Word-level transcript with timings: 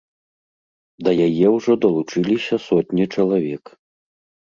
Да 1.09 1.13
яе 1.27 1.47
ўжо 1.57 1.71
далучыліся 1.85 2.55
сотні 2.67 3.11
чалавек. 3.15 3.63